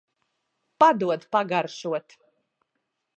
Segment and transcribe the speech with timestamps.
[0.83, 2.17] Padod pagaršot.